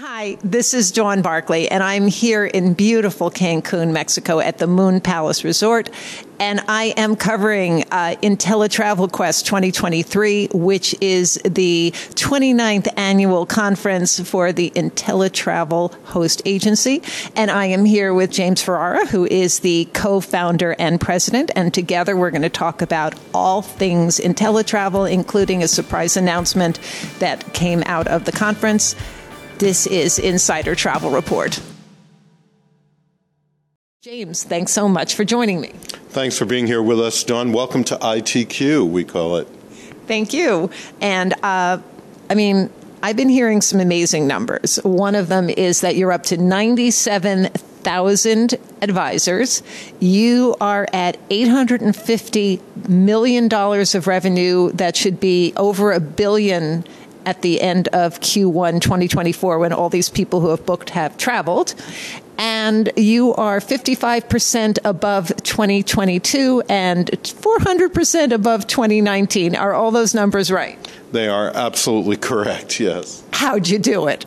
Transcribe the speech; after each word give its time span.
Hi, 0.00 0.38
this 0.44 0.74
is 0.74 0.92
Dawn 0.92 1.22
Barclay, 1.22 1.66
and 1.66 1.82
I'm 1.82 2.06
here 2.06 2.46
in 2.46 2.74
beautiful 2.74 3.32
Cancun, 3.32 3.90
Mexico 3.90 4.38
at 4.38 4.58
the 4.58 4.68
Moon 4.68 5.00
Palace 5.00 5.42
Resort. 5.42 5.90
And 6.38 6.60
I 6.68 6.94
am 6.96 7.16
covering 7.16 7.82
uh, 7.90 8.14
InteleTravel 8.22 9.10
Quest 9.10 9.44
2023, 9.46 10.50
which 10.54 10.94
is 11.00 11.34
the 11.44 11.90
29th 12.10 12.86
annual 12.96 13.44
conference 13.44 14.20
for 14.20 14.52
the 14.52 14.70
InteleTravel 14.70 15.92
host 16.04 16.42
agency. 16.44 17.02
And 17.34 17.50
I 17.50 17.66
am 17.66 17.84
here 17.84 18.14
with 18.14 18.30
James 18.30 18.62
Ferrara, 18.62 19.04
who 19.06 19.26
is 19.26 19.58
the 19.60 19.88
co 19.94 20.20
founder 20.20 20.76
and 20.78 21.00
president. 21.00 21.50
And 21.56 21.74
together 21.74 22.16
we're 22.16 22.30
going 22.30 22.42
to 22.42 22.48
talk 22.48 22.82
about 22.82 23.16
all 23.34 23.62
things 23.62 24.20
InteleTravel, 24.20 25.10
including 25.10 25.64
a 25.64 25.66
surprise 25.66 26.16
announcement 26.16 26.78
that 27.18 27.52
came 27.52 27.82
out 27.84 28.06
of 28.06 28.26
the 28.26 28.32
conference. 28.32 28.94
This 29.58 29.86
is 29.88 30.20
Insider 30.20 30.76
Travel 30.76 31.10
Report. 31.10 31.60
James, 34.02 34.44
thanks 34.44 34.70
so 34.70 34.88
much 34.88 35.16
for 35.16 35.24
joining 35.24 35.60
me. 35.60 35.70
Thanks 36.10 36.38
for 36.38 36.44
being 36.44 36.68
here 36.68 36.80
with 36.80 37.00
us, 37.00 37.24
Dawn. 37.24 37.52
Welcome 37.52 37.82
to 37.84 37.96
ITQ, 37.96 38.88
we 38.88 39.02
call 39.02 39.38
it. 39.38 39.48
Thank 40.06 40.32
you. 40.32 40.70
And 41.00 41.34
uh, 41.42 41.80
I 42.30 42.36
mean, 42.36 42.70
I've 43.02 43.16
been 43.16 43.28
hearing 43.28 43.60
some 43.60 43.80
amazing 43.80 44.28
numbers. 44.28 44.76
One 44.84 45.16
of 45.16 45.26
them 45.26 45.50
is 45.50 45.80
that 45.80 45.96
you're 45.96 46.12
up 46.12 46.22
to 46.24 46.36
97,000 46.36 48.54
advisors. 48.80 49.62
You 49.98 50.54
are 50.60 50.86
at 50.92 51.28
$850 51.30 52.88
million 52.88 53.52
of 53.52 54.06
revenue 54.06 54.70
that 54.72 54.94
should 54.94 55.18
be 55.18 55.52
over 55.56 55.90
a 55.90 55.98
billion 55.98 56.84
at 57.28 57.42
the 57.42 57.60
end 57.60 57.88
of 57.88 58.20
Q1 58.20 58.80
2024 58.80 59.58
when 59.58 59.70
all 59.70 59.90
these 59.90 60.08
people 60.08 60.40
who 60.40 60.48
have 60.48 60.64
booked 60.64 60.88
have 60.90 61.18
traveled. 61.18 61.74
And 62.38 62.90
you 62.96 63.34
are 63.34 63.60
55% 63.60 64.78
above 64.82 65.28
2022 65.42 66.62
and 66.70 67.10
400% 67.10 68.32
above 68.32 68.66
2019. 68.66 69.56
Are 69.56 69.74
all 69.74 69.90
those 69.90 70.14
numbers 70.14 70.50
right? 70.50 70.78
They 71.12 71.28
are 71.28 71.54
absolutely 71.54 72.16
correct, 72.16 72.80
yes. 72.80 73.22
How'd 73.34 73.68
you 73.68 73.78
do 73.78 74.06
it? 74.06 74.24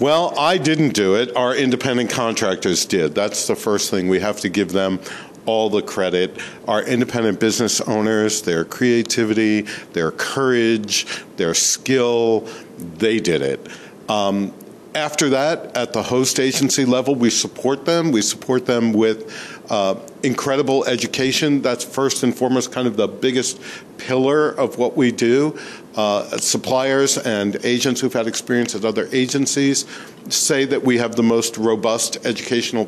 Well, 0.00 0.36
I 0.36 0.58
didn't 0.58 0.94
do 0.94 1.14
it. 1.14 1.36
Our 1.36 1.54
independent 1.54 2.10
contractors 2.10 2.84
did. 2.86 3.14
That's 3.14 3.46
the 3.46 3.54
first 3.54 3.88
thing. 3.88 4.08
We 4.08 4.18
have 4.18 4.40
to 4.40 4.48
give 4.48 4.72
them 4.72 4.98
all 5.46 5.70
the 5.70 5.82
credit. 5.82 6.38
Our 6.68 6.82
independent 6.82 7.40
business 7.40 7.80
owners, 7.80 8.42
their 8.42 8.64
creativity, 8.64 9.62
their 9.92 10.10
courage, 10.12 11.06
their 11.36 11.54
skill, 11.54 12.48
they 12.78 13.20
did 13.20 13.42
it. 13.42 13.68
Um, 14.08 14.52
after 14.94 15.30
that, 15.30 15.74
at 15.74 15.94
the 15.94 16.02
host 16.02 16.38
agency 16.38 16.84
level, 16.84 17.14
we 17.14 17.30
support 17.30 17.86
them. 17.86 18.12
We 18.12 18.20
support 18.20 18.66
them 18.66 18.92
with 18.92 19.62
uh, 19.70 19.94
incredible 20.22 20.84
education. 20.84 21.62
That's 21.62 21.82
first 21.82 22.22
and 22.22 22.36
foremost 22.36 22.72
kind 22.72 22.86
of 22.86 22.96
the 22.96 23.08
biggest 23.08 23.60
pillar 23.96 24.50
of 24.50 24.76
what 24.76 24.94
we 24.96 25.10
do. 25.10 25.58
Uh, 25.96 26.36
suppliers 26.36 27.16
and 27.16 27.56
agents 27.64 28.00
who've 28.00 28.12
had 28.12 28.26
experience 28.26 28.74
at 28.74 28.84
other 28.84 29.08
agencies 29.12 29.86
say 30.28 30.66
that 30.66 30.82
we 30.82 30.98
have 30.98 31.16
the 31.16 31.22
most 31.22 31.56
robust 31.56 32.18
educational 32.26 32.84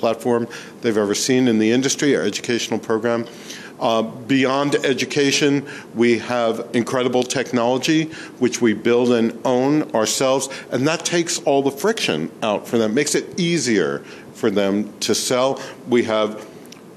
platform 0.00 0.48
they've 0.80 0.96
ever 0.96 1.14
seen 1.14 1.46
in 1.46 1.58
the 1.58 1.70
industry, 1.70 2.16
our 2.16 2.22
educational 2.22 2.78
program. 2.80 3.26
Uh, 3.78 4.02
beyond 4.02 4.74
education, 4.84 5.66
we 5.94 6.18
have 6.18 6.68
incredible 6.74 7.22
technology, 7.22 8.04
which 8.38 8.60
we 8.60 8.74
build 8.74 9.10
and 9.12 9.38
own 9.44 9.90
ourselves, 9.92 10.48
and 10.70 10.86
that 10.86 11.04
takes 11.04 11.38
all 11.40 11.62
the 11.62 11.70
friction 11.70 12.30
out 12.42 12.68
for 12.68 12.76
them, 12.76 12.92
makes 12.92 13.14
it 13.14 13.40
easier 13.40 14.00
for 14.34 14.50
them 14.50 14.92
to 15.00 15.14
sell. 15.14 15.58
We 15.88 16.04
have 16.04 16.46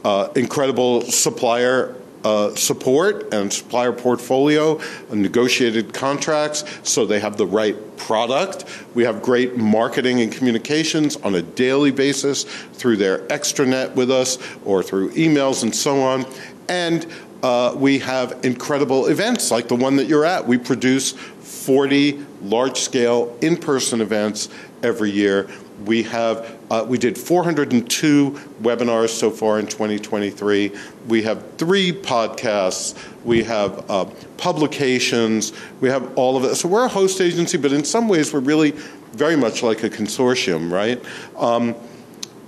uh, 0.03 0.27
incredible 0.35 1.01
supplier 1.01 1.95
uh, 2.23 2.55
support 2.55 3.33
and 3.33 3.51
supplier 3.51 3.91
portfolio, 3.91 4.79
and 5.11 5.21
negotiated 5.21 5.93
contracts, 5.93 6.63
so 6.83 7.05
they 7.05 7.19
have 7.19 7.37
the 7.37 7.45
right 7.45 7.75
product. 7.97 8.65
We 8.93 9.03
have 9.03 9.21
great 9.21 9.57
marketing 9.57 10.21
and 10.21 10.31
communications 10.31 11.15
on 11.17 11.35
a 11.35 11.41
daily 11.41 11.91
basis 11.91 12.43
through 12.43 12.97
their 12.97 13.19
extranet 13.27 13.95
with 13.95 14.11
us 14.11 14.37
or 14.65 14.83
through 14.83 15.11
emails 15.11 15.63
and 15.63 15.75
so 15.75 16.01
on. 16.01 16.25
And 16.69 17.05
uh, 17.43 17.73
we 17.75 17.99
have 17.99 18.39
incredible 18.43 19.07
events 19.07 19.51
like 19.51 19.67
the 19.67 19.75
one 19.75 19.97
that 19.97 20.07
you're 20.07 20.25
at. 20.25 20.47
We 20.47 20.57
produce 20.57 21.11
40 21.11 22.25
large 22.41 22.79
scale 22.79 23.37
in 23.41 23.57
person 23.57 24.01
events 24.01 24.49
every 24.81 25.11
year. 25.11 25.49
We 25.85 26.03
have 26.03 26.52
uh, 26.69 26.85
we 26.87 26.97
did 26.97 27.17
402 27.17 28.31
webinars 28.61 29.09
so 29.09 29.29
far 29.29 29.59
in 29.59 29.67
2023. 29.67 30.71
We 31.07 31.23
have 31.23 31.57
three 31.57 31.91
podcasts. 31.91 32.97
We 33.23 33.43
have 33.43 33.89
uh, 33.89 34.05
publications. 34.37 35.53
We 35.81 35.89
have 35.89 36.17
all 36.17 36.37
of 36.37 36.43
it. 36.43 36.55
So 36.55 36.67
we're 36.67 36.85
a 36.85 36.89
host 36.89 37.21
agency, 37.21 37.57
but 37.57 37.71
in 37.71 37.83
some 37.83 38.07
ways 38.07 38.33
we're 38.33 38.39
really 38.39 38.71
very 39.13 39.35
much 39.35 39.63
like 39.63 39.83
a 39.83 39.89
consortium, 39.89 40.71
right? 40.71 41.01
Um, 41.37 41.75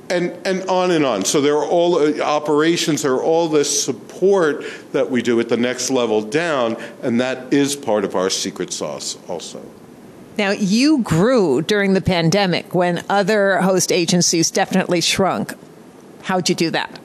and 0.09 0.31
and 0.45 0.63
on 0.69 0.91
and 0.91 1.05
on. 1.05 1.25
So 1.25 1.41
there 1.41 1.57
are 1.57 1.65
all 1.65 1.97
uh, 1.97 2.19
operations, 2.19 3.01
there 3.01 3.13
are 3.13 3.23
all 3.23 3.47
this 3.47 3.83
support 3.83 4.63
that 4.91 5.09
we 5.09 5.21
do 5.21 5.39
at 5.39 5.49
the 5.49 5.57
next 5.57 5.89
level 5.89 6.21
down, 6.21 6.77
and 7.01 7.19
that 7.21 7.53
is 7.53 7.75
part 7.75 8.05
of 8.05 8.15
our 8.15 8.29
secret 8.29 8.71
sauce 8.71 9.17
also. 9.27 9.63
Now, 10.37 10.51
you 10.51 11.01
grew 11.01 11.61
during 11.61 11.93
the 11.93 12.01
pandemic 12.01 12.75
when 12.75 13.03
other 13.09 13.61
host 13.61 13.91
agencies 13.91 14.51
definitely 14.51 15.01
shrunk. 15.01 15.53
How'd 16.23 16.49
you 16.49 16.55
do 16.55 16.71
that? 16.71 16.99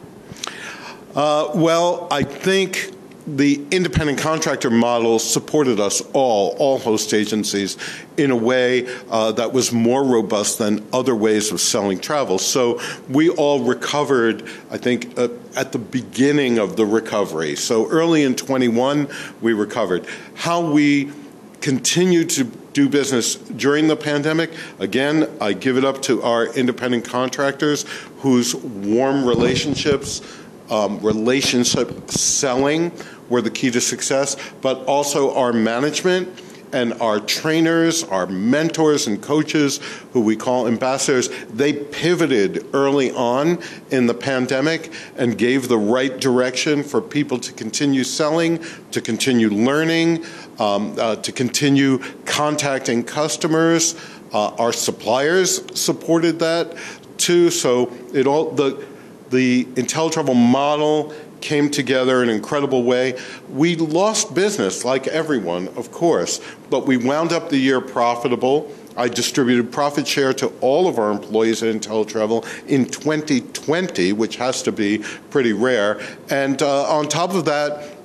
Uh, 1.15 1.51
well, 1.55 2.09
I 2.11 2.23
think 2.23 2.93
the 3.27 3.65
independent 3.71 4.19
contractor 4.19 4.71
model 4.71 5.19
supported 5.19 5.79
us 5.79 6.01
all, 6.13 6.57
all 6.59 6.79
host 6.79 7.15
agencies, 7.15 7.77
in 8.17 8.31
a 8.31 8.37
way 8.37 8.89
uh, 9.11 9.33
that 9.33 9.53
was 9.53 9.73
more 9.73 10.05
robust 10.05 10.59
than 10.59 10.85
other 10.93 11.15
ways 11.15 11.53
of 11.53 11.61
selling 11.61 12.01
travel. 12.01 12.39
So 12.39 12.81
we 13.09 13.29
all 13.29 13.63
recovered, 13.63 14.49
I 14.71 14.79
think, 14.79 15.19
uh, 15.19 15.29
at 15.55 15.73
the 15.73 15.79
beginning 15.79 16.59
of 16.59 16.77
the 16.77 16.87
recovery. 16.87 17.57
So 17.57 17.89
early 17.89 18.25
in 18.25 18.35
21, 18.35 19.09
we 19.41 19.53
recovered. 19.53 20.07
How 20.35 20.73
we 20.73 21.13
continue 21.61 22.25
to 22.25 22.45
do 22.73 22.89
business 22.89 23.35
during 23.35 23.89
the 23.89 23.97
pandemic. 23.97 24.51
Again, 24.79 25.29
I 25.41 25.53
give 25.53 25.77
it 25.77 25.85
up 25.85 26.03
to 26.03 26.23
our 26.23 26.47
independent 26.55 27.05
contractors 27.05 27.85
whose 28.19 28.55
warm 28.55 29.25
relationships, 29.25 30.23
um, 30.71 31.01
relationship 31.01 32.11
selling 32.11 32.93
were 33.29 33.43
the 33.43 33.51
key 33.51 33.71
to 33.71 33.81
success, 33.81 34.37
but 34.61 34.85
also 34.87 35.35
our 35.35 35.53
management 35.53 36.29
and 36.73 36.93
our 36.95 37.21
trainers, 37.21 38.05
our 38.05 38.27
mentors 38.27 39.07
and 39.07 39.23
coaches, 39.23 39.81
who 40.13 40.21
we 40.21 40.37
call 40.37 40.67
ambassadors, 40.67 41.29
they 41.49 41.73
pivoted 41.73 42.67
early 42.75 43.11
on 43.13 43.59
in 43.91 44.07
the 44.07 44.15
pandemic 44.15 44.93
and 45.17 45.37
gave 45.37 45.69
the 45.69 45.79
right 45.79 46.19
direction 46.21 46.83
for 46.83 47.01
people 47.01 47.39
to 47.39 47.53
continue 47.53 48.05
selling, 48.05 48.65
to 48.91 49.01
continue 49.01 49.51
learning, 49.51 50.25
um, 50.59 50.95
uh, 50.99 51.17
to 51.17 51.33
continue 51.33 51.99
contacting 52.25 53.03
customers. 53.03 53.95
Uh, 54.33 54.55
our 54.57 54.73
suppliers 54.73 55.63
supported 55.79 56.39
that 56.39 56.77
too. 57.17 57.51
So 57.51 57.93
it 58.15 58.27
all 58.27 58.51
the 58.53 58.85
the 59.31 59.65
InteleTravel 59.65 60.35
model 60.35 61.15
came 61.41 61.71
together 61.71 62.23
in 62.23 62.29
an 62.29 62.37
incredible 62.37 62.83
way. 62.83 63.19
We 63.49 63.77
lost 63.77 64.35
business, 64.35 64.85
like 64.85 65.07
everyone, 65.07 65.69
of 65.69 65.91
course, 65.93 66.41
but 66.69 66.87
we 66.87 66.97
wound 66.97 67.33
up 67.33 67.49
the 67.49 67.59
year 67.59 67.81
profitable. 67.81 68.73
I 68.97 69.09
distributed 69.09 69.73
profit 69.73 70.07
share 70.07 70.33
to 70.35 70.49
all 70.61 70.89
of 70.89 70.99
our 70.99 71.11
employees 71.11 71.63
at 71.63 71.75
InteleTravel 71.75 72.67
in 72.67 72.87
2020, 72.87 74.13
which 74.13 74.37
has 74.37 74.63
to 74.65 74.73
be 74.73 74.99
pretty 75.31 75.53
rare. 75.53 76.01
And 76.29 76.61
uh, 76.61 76.91
on 76.91 77.09
top 77.09 77.35
of 77.35 77.45
that, 77.47 78.00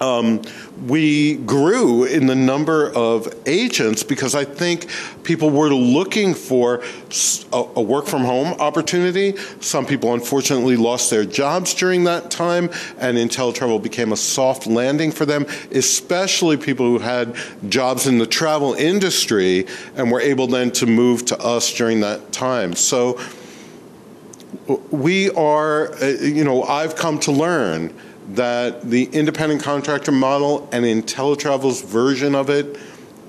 um, 0.00 0.40
we 0.86 1.34
grew 1.36 2.04
in 2.04 2.26
the 2.26 2.34
number 2.34 2.90
of 2.90 3.32
agents 3.46 4.02
because 4.02 4.34
I 4.34 4.44
think 4.44 4.88
people 5.24 5.50
were 5.50 5.68
looking 5.68 6.32
for 6.32 6.82
a, 7.52 7.64
a, 7.76 7.82
work 7.82 8.06
from 8.06 8.24
home 8.24 8.58
opportunity. 8.60 9.36
Some 9.60 9.84
people 9.84 10.14
unfortunately 10.14 10.76
lost 10.76 11.10
their 11.10 11.24
jobs 11.24 11.74
during 11.74 12.04
that 12.04 12.30
time, 12.30 12.70
and 12.98 13.18
InteleTravel 13.18 13.82
became 13.82 14.12
a 14.12 14.16
soft 14.16 14.66
landing 14.66 15.12
for 15.12 15.26
them, 15.26 15.46
especially 15.70 16.56
people 16.56 16.86
who 16.86 16.98
had 16.98 17.36
jobs 17.68 18.06
in 18.06 18.18
the 18.18 18.26
travel 18.26 18.72
industry 18.72 19.66
and 19.96 20.10
were 20.10 20.20
able 20.20 20.46
then 20.46 20.70
to 20.72 20.86
move 20.86 21.26
to 21.26 21.38
us 21.38 21.74
during 21.74 22.00
that 22.00 22.32
time. 22.32 22.74
So 22.74 23.20
we 24.90 25.30
are, 25.30 25.92
uh, 25.94 26.06
you 26.06 26.44
know, 26.44 26.62
I've 26.62 26.96
come 26.96 27.18
to 27.20 27.32
learn 27.32 27.92
that 28.34 28.82
the 28.82 29.04
independent 29.06 29.62
contractor 29.62 30.12
model 30.12 30.68
and 30.72 30.84
InteleTravel's 30.84 31.82
version 31.82 32.34
of 32.34 32.50
it 32.50 32.78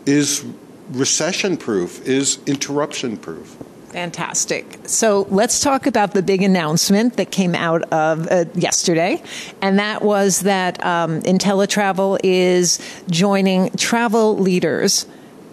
is 0.06 0.46
recession 0.92 1.58
proof, 1.58 2.06
is 2.08 2.40
interruption 2.46 3.18
proof. 3.18 3.58
Fantastic. 3.90 4.80
So 4.86 5.28
let's 5.30 5.60
talk 5.60 5.86
about 5.86 6.14
the 6.14 6.22
big 6.22 6.44
announcement 6.44 7.18
that 7.18 7.30
came 7.30 7.54
out 7.56 7.84
of 7.92 8.28
uh, 8.32 8.46
yesterday, 8.56 9.22
and 9.62 9.80
that 9.80 10.02
was 10.02 10.42
that 10.42 10.84
um, 10.86 11.22
InteleTravel 11.24 12.20
is 12.24 12.80
joining 13.10 13.70
travel 13.72 14.38
leaders 14.38 15.06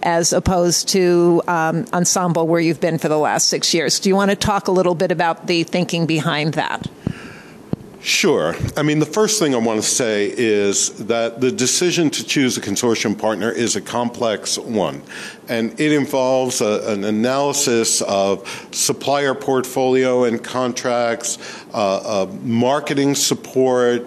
as 0.05 0.33
opposed 0.33 0.89
to 0.91 1.43
um, 1.49 1.85
Ensemble, 1.93 2.47
where 2.47 2.61
you've 2.61 2.81
been 2.81 2.99
for 2.99 3.09
the 3.09 3.19
last 3.19 3.49
six 3.49 3.75
years. 3.75 3.99
Do 3.99 4.09
you 4.09 4.15
want 4.15 4.31
to 4.31 4.37
talk 4.37 4.69
a 4.69 4.73
little 4.73 4.95
bit 4.95 5.11
about 5.11 5.49
the 5.49 5.65
thinking 5.65 6.07
behind 6.07 6.55
that? 6.55 6.87
Sure. 8.01 8.55
I 8.77 8.83
mean, 8.83 9.01
the 9.01 9.07
first 9.07 9.41
thing 9.41 9.55
I 9.55 9.59
want 9.59 9.83
to 9.83 9.87
say 9.87 10.33
is 10.35 10.91
that 11.07 11.41
the 11.41 11.51
decision 11.51 12.11
to 12.11 12.25
choose 12.25 12.57
a 12.57 12.61
consortium 12.61 13.19
partner 13.19 13.51
is 13.51 13.75
a 13.75 13.81
complex 13.81 14.57
one, 14.57 15.03
and 15.49 15.79
it 15.81 15.93
involves 15.93 16.61
a, 16.61 16.93
an 16.93 17.03
analysis 17.03 18.01
of 18.03 18.49
supplier 18.71 19.35
portfolio 19.35 20.25
and 20.25 20.43
contracts, 20.43 21.39
uh, 21.75 22.23
uh, 22.23 22.27
marketing 22.43 23.17
support, 23.17 24.07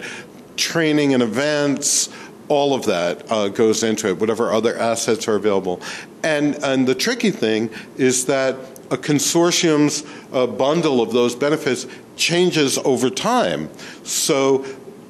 training 0.56 1.12
and 1.12 1.22
events. 1.22 2.08
All 2.48 2.74
of 2.74 2.86
that 2.86 3.30
uh, 3.30 3.48
goes 3.48 3.82
into 3.82 4.08
it, 4.08 4.18
whatever 4.18 4.52
other 4.52 4.76
assets 4.76 5.28
are 5.28 5.36
available. 5.36 5.80
And, 6.22 6.56
and 6.64 6.86
the 6.86 6.94
tricky 6.94 7.30
thing 7.30 7.68
is 7.96 8.24
that 8.26 8.56
a 8.90 8.96
consortium's 8.96 10.04
uh, 10.32 10.46
bundle 10.46 11.00
of 11.00 11.12
those 11.12 11.34
benefits 11.34 11.86
changes 12.16 12.78
over 12.78 13.10
time. 13.10 13.70
So, 14.04 14.64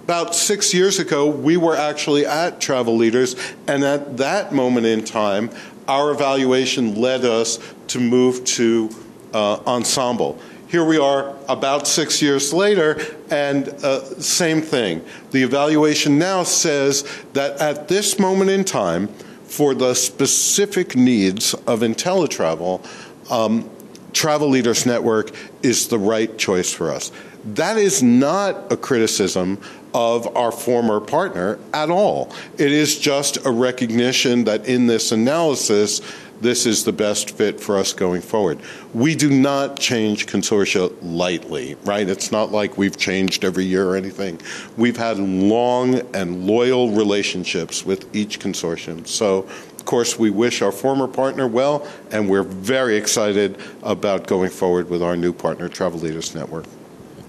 about 0.04 0.34
six 0.34 0.74
years 0.74 0.98
ago, 0.98 1.28
we 1.28 1.56
were 1.56 1.76
actually 1.76 2.26
at 2.26 2.60
Travel 2.60 2.96
Leaders, 2.96 3.36
and 3.68 3.84
at 3.84 4.16
that 4.16 4.52
moment 4.52 4.84
in 4.84 5.04
time, 5.04 5.50
our 5.86 6.10
evaluation 6.10 7.00
led 7.00 7.24
us 7.24 7.58
to 7.88 8.00
move 8.00 8.44
to 8.44 8.90
uh, 9.32 9.60
Ensemble. 9.66 10.38
Here 10.68 10.84
we 10.84 10.98
are 10.98 11.36
about 11.48 11.86
six 11.86 12.22
years 12.22 12.52
later, 12.52 12.98
and 13.30 13.68
uh, 13.68 14.02
same 14.20 14.62
thing. 14.62 15.04
The 15.30 15.42
evaluation 15.42 16.18
now 16.18 16.44
says 16.44 17.04
that 17.34 17.60
at 17.60 17.88
this 17.88 18.18
moment 18.18 18.50
in 18.50 18.64
time, 18.64 19.08
for 19.52 19.74
the 19.74 19.94
specific 19.94 20.96
needs 20.96 21.52
of 21.52 21.80
InteleTravel, 21.80 23.30
um, 23.30 23.68
Travel 24.12 24.48
Leaders 24.48 24.86
Network 24.86 25.30
is 25.62 25.88
the 25.88 25.98
right 25.98 26.36
choice 26.38 26.72
for 26.72 26.90
us. 26.90 27.10
That 27.44 27.76
is 27.76 28.02
not 28.02 28.70
a 28.72 28.76
criticism 28.76 29.58
of 29.94 30.36
our 30.36 30.52
former 30.52 31.00
partner 31.00 31.58
at 31.74 31.90
all. 31.90 32.32
It 32.56 32.72
is 32.72 32.98
just 32.98 33.44
a 33.44 33.50
recognition 33.50 34.44
that 34.44 34.66
in 34.66 34.86
this 34.86 35.12
analysis, 35.12 36.00
this 36.40 36.66
is 36.66 36.84
the 36.84 36.92
best 36.92 37.30
fit 37.36 37.60
for 37.60 37.78
us 37.78 37.92
going 37.92 38.20
forward. 38.20 38.58
We 38.94 39.14
do 39.14 39.30
not 39.30 39.78
change 39.78 40.26
consortia 40.26 40.92
lightly, 41.00 41.76
right? 41.84 42.08
It's 42.08 42.32
not 42.32 42.50
like 42.50 42.76
we've 42.76 42.96
changed 42.96 43.44
every 43.44 43.64
year 43.64 43.88
or 43.88 43.96
anything. 43.96 44.40
We've 44.76 44.96
had 44.96 45.18
long 45.18 46.00
and 46.14 46.46
loyal 46.46 46.90
relationships 46.90 47.86
with 47.86 48.14
each 48.14 48.40
consortium. 48.40 49.06
So 49.06 49.48
of 49.82 49.86
course, 49.86 50.16
we 50.16 50.30
wish 50.30 50.62
our 50.62 50.70
former 50.70 51.08
partner 51.08 51.48
well, 51.48 51.88
and 52.12 52.30
we're 52.30 52.44
very 52.44 52.96
excited 52.96 53.58
about 53.82 54.28
going 54.28 54.48
forward 54.48 54.88
with 54.88 55.02
our 55.02 55.16
new 55.16 55.32
partner, 55.32 55.68
Travel 55.68 55.98
Leaders 55.98 56.36
Network. 56.36 56.66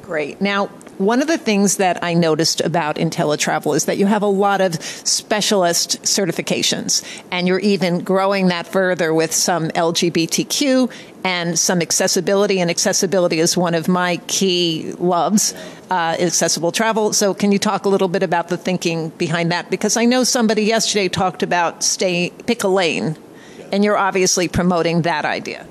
Great. 0.04 0.40
Now, 0.40 0.70
one 0.98 1.22
of 1.22 1.28
the 1.28 1.38
things 1.38 1.78
that 1.78 2.04
I 2.04 2.14
noticed 2.14 2.62
about 2.62 2.98
InteleTravel 2.98 3.76
is 3.76 3.86
that 3.86 3.98
you 3.98 4.06
have 4.06 4.22
a 4.22 4.28
lot 4.28 4.62
of 4.62 4.82
specialist 4.82 6.02
certifications, 6.04 7.04
and 7.32 7.48
you're 7.48 7.60
even 7.60 8.04
growing 8.04 8.48
that 8.48 8.68
further 8.68 9.14
with 9.14 9.34
some 9.34 9.70
LGBTQ 9.70 10.92
and 11.24 11.58
some 11.58 11.82
accessibility. 11.82 12.60
And 12.60 12.70
accessibility 12.70 13.40
is 13.40 13.58
one 13.58 13.76
of 13.76 13.88
my 13.88 14.18
key 14.28 14.94
loves, 14.98 15.54
uh, 15.90 16.16
accessible 16.20 16.72
travel. 16.72 17.14
So, 17.14 17.34
can 17.34 17.52
you 17.52 17.60
talk 17.60 17.86
a 17.86 17.90
little 17.90 18.08
bit 18.08 18.24
about 18.24 18.50
the 18.50 18.58
thinking 18.58 19.10
behind 19.10 19.52
that? 19.52 19.70
Because 19.70 19.98
I 19.98 20.06
know 20.06 20.24
somebody 20.24 20.64
yesterday 20.64 21.10
talked 21.10 21.44
about 21.44 21.84
stay 21.84 22.32
pick 22.46 22.64
a 22.64 22.68
lane 22.68 23.18
and 23.74 23.84
you're 23.84 23.98
obviously 23.98 24.48
promoting 24.48 25.02
that 25.02 25.26
idea. 25.26 25.66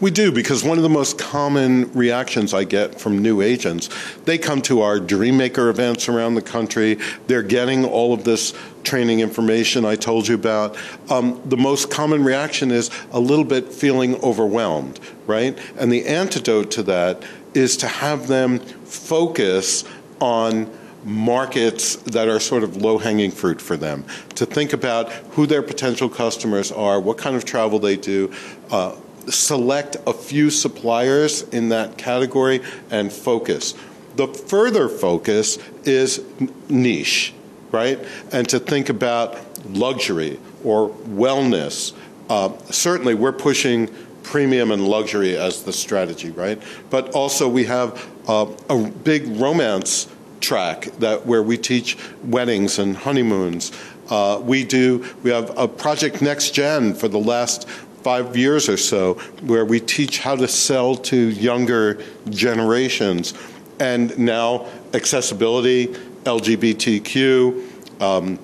We 0.00 0.10
do, 0.10 0.32
because 0.32 0.64
one 0.64 0.78
of 0.78 0.82
the 0.82 0.88
most 0.88 1.18
common 1.18 1.92
reactions 1.92 2.54
I 2.54 2.64
get 2.64 2.98
from 2.98 3.18
new 3.18 3.42
agents, 3.42 3.90
they 4.24 4.38
come 4.38 4.62
to 4.62 4.80
our 4.80 4.98
Dreammaker 4.98 5.68
events 5.68 6.08
around 6.08 6.34
the 6.34 6.42
country. 6.42 6.98
They're 7.26 7.42
getting 7.42 7.84
all 7.84 8.14
of 8.14 8.24
this 8.24 8.54
training 8.84 9.20
information 9.20 9.84
I 9.84 9.96
told 9.96 10.28
you 10.28 10.34
about. 10.34 10.78
Um, 11.10 11.42
the 11.44 11.58
most 11.58 11.90
common 11.90 12.24
reaction 12.24 12.70
is 12.70 12.90
a 13.12 13.20
little 13.20 13.44
bit 13.44 13.68
feeling 13.68 14.16
overwhelmed, 14.22 14.98
right? 15.26 15.56
And 15.76 15.92
the 15.92 16.06
antidote 16.06 16.70
to 16.72 16.82
that 16.84 17.22
is 17.52 17.76
to 17.76 17.86
have 17.86 18.28
them 18.28 18.60
focus 18.60 19.84
on 20.20 20.70
markets 21.04 21.96
that 21.96 22.28
are 22.28 22.40
sort 22.40 22.62
of 22.62 22.76
low 22.76 22.98
hanging 22.98 23.30
fruit 23.30 23.60
for 23.60 23.76
them, 23.76 24.04
to 24.34 24.46
think 24.46 24.72
about 24.72 25.10
who 25.32 25.46
their 25.46 25.62
potential 25.62 26.08
customers 26.08 26.70
are, 26.72 27.00
what 27.00 27.18
kind 27.18 27.36
of 27.36 27.44
travel 27.44 27.78
they 27.78 27.96
do. 27.96 28.32
Uh, 28.70 28.94
select 29.28 29.96
a 30.06 30.12
few 30.12 30.50
suppliers 30.50 31.42
in 31.50 31.68
that 31.68 31.96
category 31.96 32.60
and 32.90 33.12
focus. 33.12 33.74
The 34.16 34.26
further 34.26 34.88
focus 34.88 35.58
is 35.84 36.24
niche, 36.68 37.32
right? 37.70 37.98
And 38.32 38.48
to 38.48 38.58
think 38.58 38.88
about 38.88 39.38
luxury 39.66 40.38
or 40.64 40.90
wellness. 40.90 41.92
Uh, 42.28 42.56
certainly, 42.70 43.14
we're 43.14 43.32
pushing 43.32 43.90
premium 44.22 44.70
and 44.70 44.86
luxury 44.86 45.36
as 45.36 45.62
the 45.64 45.72
strategy, 45.72 46.30
right? 46.30 46.60
But 46.90 47.14
also, 47.14 47.48
we 47.48 47.64
have 47.64 48.08
uh, 48.28 48.46
a 48.68 48.88
big 48.88 49.28
romance 49.40 50.08
track 50.42 50.84
that 50.98 51.26
where 51.26 51.42
we 51.42 51.56
teach 51.56 51.96
weddings 52.24 52.78
and 52.78 52.96
honeymoons. 52.96 53.72
Uh, 54.10 54.40
we 54.42 54.64
do. 54.64 55.06
We 55.22 55.30
have 55.30 55.56
a 55.56 55.66
project 55.66 56.20
Next 56.20 56.50
Gen 56.50 56.94
for 56.94 57.08
the 57.08 57.18
last 57.18 57.68
five 58.02 58.36
years 58.36 58.68
or 58.68 58.76
so, 58.76 59.14
where 59.42 59.64
we 59.64 59.80
teach 59.80 60.18
how 60.18 60.36
to 60.36 60.48
sell 60.48 60.96
to 60.96 61.16
younger 61.16 62.02
generations, 62.28 63.32
and 63.78 64.16
now 64.18 64.66
accessibility, 64.92 65.86
LGBTQ. 66.24 68.00
Um, 68.02 68.38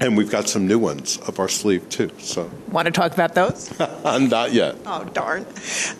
and 0.00 0.16
we've 0.16 0.30
got 0.30 0.48
some 0.48 0.66
new 0.66 0.78
ones 0.78 1.18
up 1.28 1.38
our 1.38 1.48
sleeve 1.48 1.88
too. 1.90 2.10
So, 2.18 2.50
want 2.70 2.86
to 2.86 2.90
talk 2.90 3.12
about 3.12 3.34
those? 3.34 3.78
Not 4.04 4.52
yet. 4.52 4.76
Oh 4.86 5.04
darn! 5.04 5.46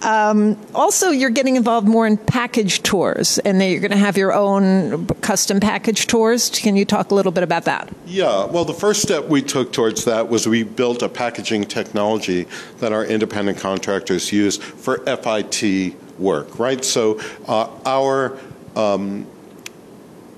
Um, 0.03 0.59
also, 0.75 1.11
you're 1.11 1.31
getting 1.31 1.57
involved 1.57 1.87
more 1.87 2.07
in 2.07 2.17
package 2.17 2.83
tours, 2.83 3.39
and 3.41 3.63
you're 3.63 3.81
going 3.81 3.91
to 3.91 3.97
have 3.97 4.17
your 4.17 4.33
own 4.33 5.07
custom 5.17 5.61
package 5.61 6.07
tours. 6.07 6.49
Can 6.51 6.77
you 6.77 6.85
talk 6.85 7.11
a 7.11 7.15
little 7.15 7.33
bit 7.33 7.45
about 7.45 7.65
that? 7.67 7.93
Yeah. 8.07 8.47
Well, 8.47 8.65
the 8.65 8.75
first 8.75 9.03
step 9.03 9.27
we 9.27 9.43
took 9.43 9.73
towards 9.73 10.05
that 10.07 10.29
was 10.29 10.49
we 10.49 10.63
built 10.63 11.03
a 11.03 11.09
packaging 11.09 11.65
technology 11.65 12.47
that 12.79 12.93
our 12.93 13.05
independent 13.05 13.59
contractors 13.59 14.33
use 14.33 14.57
for 14.57 14.99
FIT 15.05 15.95
work. 16.19 16.59
Right. 16.59 16.85
So, 16.85 17.21
uh, 17.47 17.69
our 17.85 18.39
um, 18.77 19.27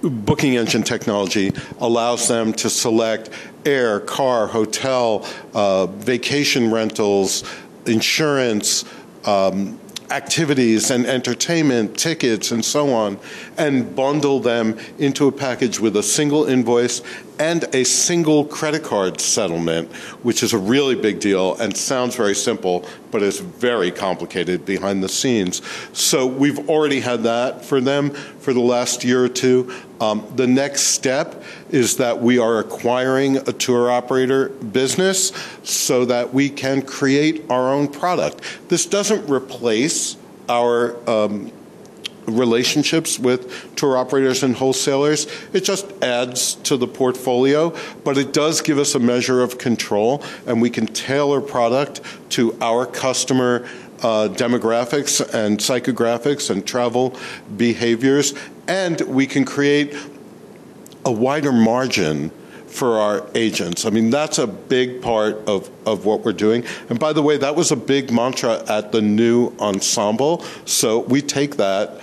booking 0.03 0.57
engine 0.57 0.83
technology 0.83 1.53
allows 1.79 2.29
them 2.29 2.53
to 2.53 2.69
select 2.69 3.31
air, 3.65 4.01
car, 4.01 4.47
hotel, 4.47 5.27
uh, 5.55 5.87
vacation 5.87 6.71
rentals, 6.71 7.45
insurance, 7.87 8.85
um, 9.25 9.79
activities 10.11 10.91
and 10.91 11.07
entertainment, 11.07 11.99
tickets, 11.99 12.51
and 12.51 12.65
so 12.65 12.93
on, 12.93 13.19
and 13.57 13.97
bundle 13.97 14.41
them 14.41 14.79
into 14.99 15.27
a 15.27 15.33
package 15.33 15.81
with 15.81 15.97
a 15.97 16.03
single 16.03 16.45
invoice 16.45 17.01
and 17.39 17.65
a 17.75 17.85
single 17.85 18.45
credit 18.45 18.83
card 18.83 19.21
settlement, 19.21 19.91
which 20.23 20.43
is 20.43 20.53
a 20.53 20.59
really 20.59 20.95
big 20.95 21.21
deal 21.21 21.55
and 21.57 21.77
sounds 21.77 22.17
very 22.17 22.35
simple, 22.35 22.87
but 23.11 23.23
is 23.23 23.41
very 23.41 23.91
complicated 23.91 24.65
behind 24.65 25.03
the 25.03 25.09
scenes. 25.09 25.63
So 25.93 26.27
we've 26.27 26.69
already 26.69 27.01
had 27.01 27.23
that 27.25 27.65
for 27.65 27.81
them 27.81 28.11
for 28.11 28.53
the 28.53 28.61
last 28.61 29.05
year 29.05 29.25
or 29.25 29.29
two. 29.29 29.73
Um, 30.01 30.27
the 30.35 30.47
next 30.47 30.83
step 30.89 31.43
is 31.71 31.97
that 31.99 32.21
we 32.21 32.39
are 32.39 32.59
acquiring 32.59 33.37
a 33.37 33.53
tour 33.53 33.91
operator 33.91 34.49
business 34.49 35.33
so 35.63 36.05
that 36.07 36.35
we 36.35 36.51
can 36.51 36.83
create 36.83 37.45
our 37.51 37.73
own 37.73 37.89
product. 37.89 38.41
This 38.69 38.87
doesn't 38.87 39.29
replace 39.31 40.17
our 40.49 40.97
um, 41.09 41.53
relationships 42.27 43.19
with 43.19 43.75
tour 43.77 43.97
operators 43.97 44.43
and 44.43 44.55
wholesalers. 44.55 45.27
It 45.53 45.65
just 45.65 45.91
adds 46.03 46.55
to 46.57 46.77
the 46.77 46.87
portfolio, 46.87 47.75
but 48.05 48.19
it 48.19 48.33
does 48.33 48.61
give 48.61 48.79
us 48.79 48.95
a 48.95 48.99
measure 48.99 49.43
of 49.43 49.59
control, 49.59 50.23
and 50.47 50.63
we 50.63 50.71
can 50.71 50.87
tailor 50.87 51.41
product 51.41 52.01
to 52.31 52.57
our 52.61 52.87
customer. 52.87 53.69
Uh, 54.03 54.27
demographics 54.27 55.21
and 55.33 55.59
psychographics 55.59 56.51
and 56.51 56.67
travel 56.67 57.17
behaviors, 57.57 58.35
and 58.67 59.01
we 59.03 59.29
can 59.29 59.45
create 59.45 59.95
a 61.05 61.13
wider 61.13 61.53
margin 61.53 62.33
for 62.73 62.99
our 62.99 63.27
agents. 63.35 63.85
I 63.85 63.91
mean, 63.91 64.11
that's 64.11 64.39
a 64.39 64.47
big 64.47 65.03
part 65.03 65.37
of, 65.47 65.71
of 65.87 66.07
what 66.07 66.21
we're 66.25 66.33
doing. 66.33 66.65
And 66.89 66.99
by 66.99 67.13
the 67.13 67.23
way, 67.23 67.37
that 67.37 67.55
was 67.55 67.71
a 67.71 67.77
big 67.77 68.11
mantra 68.11 68.65
at 68.69 68.93
the 68.93 69.03
new 69.03 69.53
ensemble. 69.61 70.43
So 70.65 71.01
we 71.01 71.21
take 71.21 71.57
that 71.57 72.01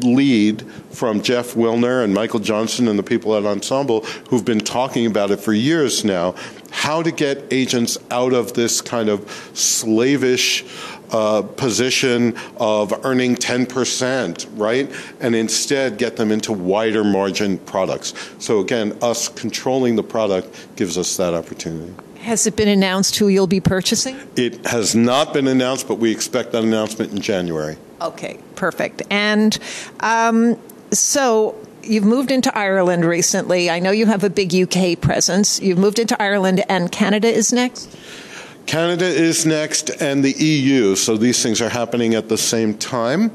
lead 0.00 0.62
from 0.90 1.20
Jeff 1.22 1.54
Wilner 1.54 2.04
and 2.04 2.14
Michael 2.14 2.40
Johnson 2.40 2.88
and 2.88 2.98
the 2.98 3.02
people 3.02 3.36
at 3.36 3.44
Ensemble 3.44 4.00
who've 4.30 4.44
been 4.44 4.60
talking 4.60 5.06
about 5.06 5.30
it 5.30 5.40
for 5.40 5.52
years 5.52 6.04
now. 6.04 6.34
How 6.70 7.02
to 7.02 7.10
get 7.10 7.44
agents 7.50 7.98
out 8.10 8.32
of 8.32 8.54
this 8.54 8.80
kind 8.80 9.08
of 9.08 9.30
slavish 9.54 10.64
uh, 11.12 11.42
position 11.42 12.34
of 12.56 13.04
earning 13.04 13.36
10%, 13.36 14.46
right? 14.54 14.90
And 15.20 15.34
instead 15.34 15.98
get 15.98 16.16
them 16.16 16.32
into 16.32 16.52
wider 16.52 17.04
margin 17.04 17.58
products. 17.58 18.14
So 18.38 18.60
again, 18.60 18.96
us 19.02 19.28
controlling 19.28 19.96
the 19.96 20.02
product 20.02 20.76
gives 20.76 20.98
us 20.98 21.16
that 21.18 21.34
opportunity. 21.34 21.94
Has 22.20 22.46
it 22.46 22.54
been 22.54 22.68
announced 22.68 23.16
who 23.16 23.28
you'll 23.28 23.48
be 23.48 23.60
purchasing? 23.60 24.16
It 24.36 24.64
has 24.66 24.94
not 24.94 25.34
been 25.34 25.48
announced, 25.48 25.88
but 25.88 25.96
we 25.96 26.12
expect 26.12 26.52
that 26.52 26.62
announcement 26.62 27.12
in 27.12 27.20
January. 27.20 27.76
Okay, 28.00 28.38
perfect. 28.54 29.02
And 29.10 29.58
um, 30.00 30.56
so 30.92 31.56
you've 31.82 32.04
moved 32.04 32.30
into 32.30 32.56
Ireland 32.56 33.04
recently. 33.04 33.70
I 33.70 33.80
know 33.80 33.90
you 33.90 34.06
have 34.06 34.24
a 34.24 34.30
big 34.30 34.54
UK 34.54 35.00
presence. 35.00 35.60
You've 35.60 35.78
moved 35.78 35.98
into 35.98 36.20
Ireland, 36.22 36.64
and 36.68 36.92
Canada 36.92 37.28
is 37.28 37.52
next? 37.52 37.90
Canada 38.66 39.06
is 39.06 39.44
next, 39.44 39.90
and 40.00 40.24
the 40.24 40.32
EU. 40.32 40.94
So 40.96 41.16
these 41.16 41.42
things 41.42 41.60
are 41.60 41.68
happening 41.68 42.14
at 42.14 42.28
the 42.28 42.38
same 42.38 42.74
time. 42.74 43.30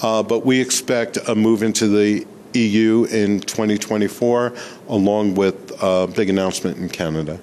Uh, 0.00 0.22
but 0.22 0.46
we 0.46 0.60
expect 0.60 1.18
a 1.28 1.34
move 1.34 1.62
into 1.62 1.88
the 1.88 2.26
EU 2.54 3.04
in 3.10 3.40
2024, 3.40 4.54
along 4.88 5.34
with 5.34 5.72
a 5.82 6.06
big 6.06 6.30
announcement 6.30 6.78
in 6.78 6.88
Canada. 6.88 7.40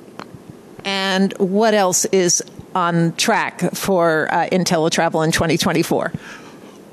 And 0.84 1.34
what 1.38 1.74
else 1.74 2.06
is 2.06 2.44
on 2.74 3.14
track 3.16 3.60
for 3.74 4.28
uh, 4.32 4.48
InteleTravel 4.52 5.24
in 5.26 5.32
2024? 5.32 6.12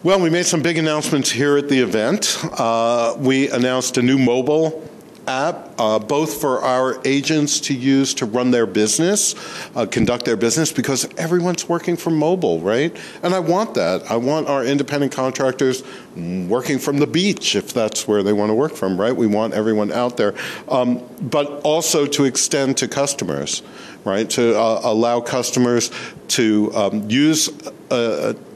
Well, 0.03 0.21
we 0.21 0.31
made 0.31 0.47
some 0.47 0.63
big 0.63 0.79
announcements 0.79 1.31
here 1.31 1.57
at 1.57 1.69
the 1.69 1.79
event. 1.79 2.39
Uh, 2.59 3.15
we 3.19 3.49
announced 3.51 3.99
a 3.99 4.03
new 4.03 4.19
mobile 4.19 4.89
app, 5.27 5.71
uh, 5.79 5.99
both 5.99 6.41
for 6.41 6.61
our 6.61 7.01
agents 7.05 7.61
to 7.61 7.75
use 7.75 8.15
to 8.15 8.27
run 8.27 8.51
their 8.51 8.67
business, 8.67 9.35
uh, 9.77 9.87
conduct 9.87 10.25
their 10.25 10.37
business, 10.37 10.73
because 10.73 11.09
everyone's 11.17 11.69
working 11.69 11.97
from 11.97 12.17
mobile, 12.17 12.61
right? 12.61 12.97
And 13.23 13.35
I 13.35 13.39
want 13.39 13.75
that. 13.75 14.11
I 14.11 14.17
want 14.17 14.49
our 14.49 14.65
independent 14.65 15.13
contractors 15.13 15.83
working 16.17 16.79
from 16.79 16.99
the 16.99 17.07
beach, 17.07 17.57
if 17.57 17.73
that's 17.73 18.07
where 18.07 18.23
they 18.23 18.33
want 18.33 18.51
to 18.51 18.55
work 18.55 18.75
from, 18.75 19.01
right? 19.01 19.15
We 19.15 19.27
want 19.27 19.55
everyone 19.55 19.93
out 19.93 20.17
there. 20.17 20.35
Um, 20.69 21.03
but 21.21 21.47
also 21.63 22.07
to 22.07 22.25
extend 22.25 22.77
to 22.79 22.89
customers, 22.89 23.63
right? 24.05 24.29
To 24.31 24.59
uh, 24.59 24.81
allow 24.85 25.21
customers 25.21 25.91
to 26.29 26.73
um, 26.75 27.11
use 27.11 27.49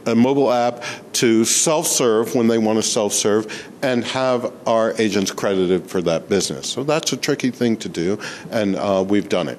a, 0.07 0.15
mobile 0.15 0.53
app 0.53 0.83
to 1.15 1.45
self 1.45 1.87
serve 1.87 2.35
when 2.35 2.47
they 2.49 2.59
want 2.59 2.79
to 2.79 2.83
self 2.83 3.13
serve 3.13 3.69
and 3.83 4.05
have 4.05 4.53
our 4.67 4.95
agents 5.01 5.31
credited 5.31 5.89
for 5.89 6.01
that 6.03 6.29
business. 6.29 6.69
So 6.69 6.85
that's 6.85 7.13
a 7.13 7.17
tricky 7.17 7.51
thing 7.51 7.77
to 7.79 7.89
do, 7.89 8.19
and 8.51 8.77
uh, 8.77 9.05
we've 9.07 9.29
done 9.29 9.49
it. 9.49 9.59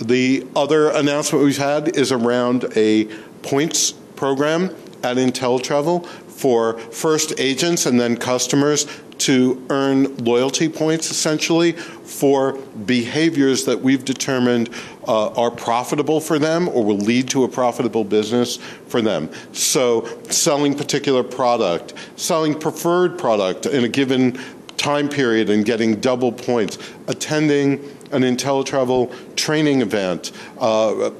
The 0.00 0.46
other 0.54 0.90
announcement 0.90 1.44
we've 1.44 1.58
had 1.58 1.96
is 1.96 2.12
around 2.12 2.66
a 2.76 3.06
points 3.42 3.92
program 3.92 4.70
at 5.02 5.16
InteleTravel 5.16 6.06
for 6.06 6.78
first 6.78 7.38
agents 7.38 7.86
and 7.86 7.98
then 7.98 8.16
customers 8.16 8.86
to 9.18 9.64
earn 9.70 10.16
loyalty 10.18 10.68
points 10.68 11.10
essentially 11.10 11.72
for 11.72 12.52
behaviors 12.86 13.64
that 13.64 13.80
we've 13.80 14.04
determined 14.04 14.70
uh, 15.08 15.30
are 15.30 15.50
profitable 15.50 16.20
for 16.20 16.38
them 16.38 16.68
or 16.68 16.84
will 16.84 16.98
lead 16.98 17.28
to 17.30 17.44
a 17.44 17.48
profitable 17.48 18.04
business 18.04 18.58
for 18.88 19.00
them. 19.00 19.30
So, 19.52 20.06
selling 20.30 20.74
particular 20.74 21.24
product, 21.24 21.94
selling 22.16 22.58
preferred 22.58 23.18
product 23.18 23.66
in 23.66 23.84
a 23.84 23.88
given 23.88 24.38
time 24.76 25.08
period 25.08 25.50
and 25.50 25.64
getting 25.64 25.98
double 26.00 26.30
points, 26.30 26.78
attending 27.08 27.82
an 28.12 28.22
InteleTravel 28.22 29.36
training 29.36 29.80
event, 29.80 30.32
uh, 30.58 31.10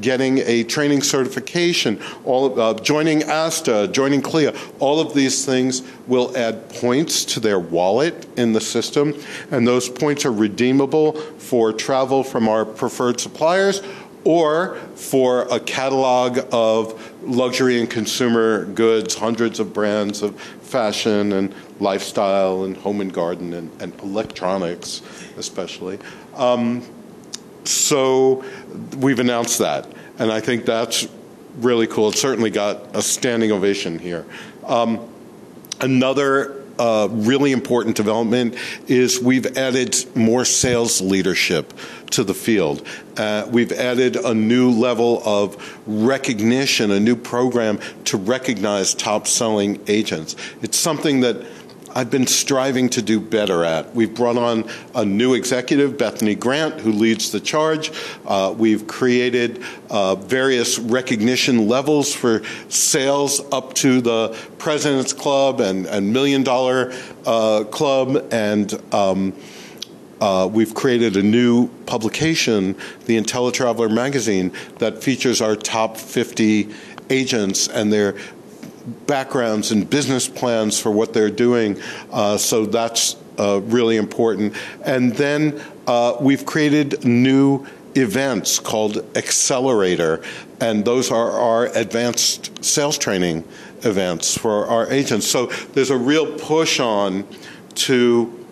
getting 0.00 0.38
a 0.38 0.64
training 0.64 1.02
certification, 1.02 2.00
all 2.24 2.60
uh, 2.60 2.74
joining 2.74 3.22
ASTA, 3.24 3.88
joining 3.88 4.22
CLIA, 4.22 4.54
all 4.78 5.00
of 5.00 5.14
these 5.14 5.44
things 5.44 5.82
will 6.06 6.36
add 6.36 6.68
points 6.70 7.24
to 7.24 7.40
their 7.40 7.58
wallet 7.58 8.26
in 8.38 8.52
the 8.52 8.60
system, 8.60 9.14
and 9.50 9.66
those 9.66 9.88
points 9.88 10.24
are 10.24 10.32
redeemable 10.32 11.12
for 11.12 11.72
travel 11.72 12.22
from 12.22 12.48
our 12.48 12.64
preferred 12.64 13.20
suppliers 13.20 13.82
or 14.24 14.74
for 14.94 15.42
a 15.50 15.60
catalog 15.60 16.38
of 16.52 17.14
luxury 17.22 17.80
and 17.80 17.88
consumer 17.88 18.64
goods, 18.66 19.14
hundreds 19.14 19.60
of 19.60 19.72
brands 19.72 20.22
of 20.22 20.38
fashion 20.40 21.32
and 21.32 21.54
lifestyle 21.80 22.64
and 22.64 22.76
home 22.76 23.00
and 23.00 23.12
garden 23.12 23.54
and, 23.54 23.82
and 23.82 23.98
electronics, 24.00 25.02
especially. 25.36 25.98
Um, 26.38 26.82
so 27.64 28.44
we've 28.96 29.18
announced 29.18 29.58
that, 29.58 29.86
and 30.18 30.32
I 30.32 30.40
think 30.40 30.64
that's 30.64 31.08
really 31.58 31.86
cool. 31.86 32.08
It 32.08 32.16
certainly 32.16 32.50
got 32.50 32.96
a 32.96 33.02
standing 33.02 33.52
ovation 33.52 33.98
here. 33.98 34.24
Um, 34.64 35.06
another 35.80 36.62
uh, 36.78 37.08
really 37.10 37.50
important 37.50 37.96
development 37.96 38.54
is 38.86 39.20
we've 39.20 39.56
added 39.56 39.96
more 40.14 40.44
sales 40.44 41.00
leadership 41.00 41.72
to 42.10 42.22
the 42.22 42.34
field. 42.34 42.86
Uh, 43.16 43.46
we've 43.50 43.72
added 43.72 44.16
a 44.16 44.32
new 44.32 44.70
level 44.70 45.20
of 45.24 45.80
recognition, 45.86 46.92
a 46.92 47.00
new 47.00 47.16
program 47.16 47.80
to 48.04 48.16
recognize 48.16 48.94
top 48.94 49.26
selling 49.26 49.80
agents. 49.88 50.36
It's 50.62 50.78
something 50.78 51.20
that 51.20 51.44
I've 51.98 52.12
been 52.12 52.28
striving 52.28 52.90
to 52.90 53.02
do 53.02 53.18
better 53.18 53.64
at. 53.64 53.92
We've 53.92 54.14
brought 54.14 54.36
on 54.36 54.70
a 54.94 55.04
new 55.04 55.34
executive, 55.34 55.98
Bethany 55.98 56.36
Grant, 56.36 56.80
who 56.80 56.92
leads 56.92 57.32
the 57.32 57.40
charge. 57.40 57.90
Uh, 58.24 58.54
we've 58.56 58.86
created 58.86 59.64
uh, 59.90 60.14
various 60.14 60.78
recognition 60.78 61.66
levels 61.66 62.14
for 62.14 62.44
sales 62.68 63.40
up 63.50 63.74
to 63.74 64.00
the 64.00 64.38
President's 64.58 65.12
Club 65.12 65.60
and, 65.60 65.86
and 65.86 66.12
Million 66.12 66.44
Dollar 66.44 66.92
uh, 67.26 67.64
Club. 67.64 68.28
And 68.30 68.80
um, 68.94 69.32
uh, 70.20 70.48
we've 70.52 70.74
created 70.74 71.16
a 71.16 71.22
new 71.24 71.66
publication, 71.86 72.76
the 73.06 73.20
InteleTraveler 73.20 73.92
magazine, 73.92 74.52
that 74.78 75.02
features 75.02 75.40
our 75.40 75.56
top 75.56 75.96
50 75.96 76.68
agents 77.10 77.66
and 77.66 77.92
their 77.92 78.16
backgrounds 79.06 79.70
and 79.70 79.88
business 79.88 80.28
plans 80.28 80.78
for 80.78 80.90
what 80.90 81.12
they're 81.12 81.30
doing. 81.30 81.80
Uh, 82.10 82.36
so 82.36 82.66
that's 82.66 83.16
uh, 83.38 83.60
really 83.64 83.96
important. 83.96 84.54
And 84.84 85.14
then 85.14 85.60
uh, 85.86 86.16
we've 86.20 86.44
created 86.44 87.04
new 87.04 87.66
events 87.94 88.58
called 88.58 89.04
Accelerator, 89.16 90.22
and 90.60 90.84
those 90.84 91.10
are 91.10 91.30
our 91.30 91.66
advanced 91.66 92.64
sales 92.64 92.98
training 92.98 93.44
events 93.82 94.36
for 94.36 94.66
our 94.66 94.90
agents. 94.90 95.26
So 95.26 95.46
there's 95.46 95.90
a 95.90 95.96
real 95.96 96.38
push 96.38 96.80
on 96.80 97.26
to 97.76 98.46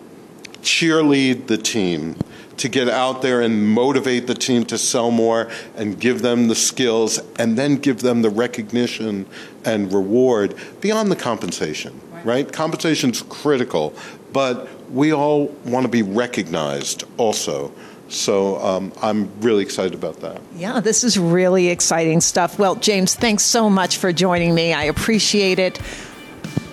cheerlead 0.61 1.47
the 1.47 1.57
team 1.57 2.15
to 2.57 2.69
get 2.69 2.89
out 2.89 3.21
there 3.21 3.41
and 3.41 3.67
motivate 3.67 4.27
the 4.27 4.33
team 4.33 4.65
to 4.65 4.77
sell 4.77 5.11
more 5.11 5.49
and 5.75 5.99
give 5.99 6.21
them 6.21 6.47
the 6.47 6.55
skills 6.55 7.19
and 7.37 7.57
then 7.57 7.75
give 7.75 8.01
them 8.01 8.21
the 8.21 8.29
recognition 8.29 9.25
and 9.63 9.93
reward 9.93 10.55
beyond 10.81 11.11
the 11.11 11.15
compensation, 11.15 11.99
right? 12.11 12.25
right? 12.25 12.53
Compensation 12.53 13.11
is 13.11 13.21
critical, 13.23 13.93
but 14.33 14.67
we 14.91 15.13
all 15.13 15.47
want 15.65 15.83
to 15.83 15.91
be 15.91 16.01
recognized 16.01 17.03
also. 17.17 17.71
So 18.09 18.57
um, 18.61 18.93
I'm 19.01 19.29
really 19.41 19.63
excited 19.63 19.93
about 19.93 20.21
that. 20.21 20.41
Yeah, 20.55 20.79
this 20.79 21.03
is 21.03 21.19
really 21.19 21.67
exciting 21.67 22.21
stuff. 22.21 22.57
Well, 22.57 22.75
James, 22.75 23.15
thanks 23.15 23.43
so 23.43 23.69
much 23.69 23.97
for 23.97 24.13
joining 24.13 24.55
me. 24.55 24.73
I 24.73 24.83
appreciate 24.85 25.59
it. 25.59 25.79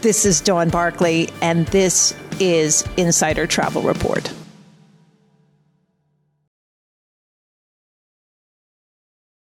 This 0.00 0.24
is 0.24 0.40
Dawn 0.40 0.68
Barclay, 0.68 1.28
and 1.42 1.66
this 1.68 2.14
is 2.38 2.86
Insider 2.96 3.46
Travel 3.46 3.82
Report. 3.82 4.32